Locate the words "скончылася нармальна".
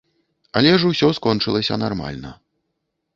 1.17-2.31